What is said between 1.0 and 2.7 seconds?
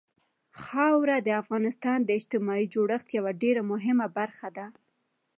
د افغانستان د اجتماعي